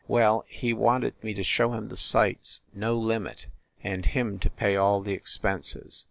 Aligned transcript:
Well, 0.07 0.45
he 0.47 0.73
wanted 0.73 1.13
me 1.23 1.35
to 1.35 1.43
show 1.43 1.73
him 1.73 1.89
the 1.89 1.95
sights, 1.95 2.61
no 2.73 2.95
limit, 2.95 3.45
and 3.83 4.03
him 4.03 4.39
to 4.39 4.49
pay 4.49 4.75
all 4.75 4.99
the 5.01 5.13
expenses. 5.13 5.99